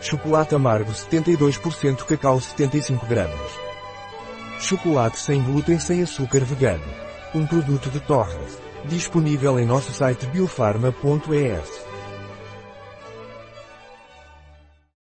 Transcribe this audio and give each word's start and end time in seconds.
Chocolate 0.00 0.54
amargo 0.54 0.92
72% 0.92 2.04
cacau 2.04 2.40
75 2.40 3.06
gramas. 3.06 3.50
Chocolate 4.60 5.18
sem 5.18 5.42
glúten 5.42 5.78
sem 5.78 6.02
açúcar 6.02 6.44
vegano. 6.44 6.84
Um 7.34 7.46
produto 7.46 7.90
de 7.90 8.00
Torres. 8.00 8.58
Disponível 8.84 9.58
em 9.58 9.66
nosso 9.66 9.92
site 9.92 10.26
biofarma.es. 10.26 11.75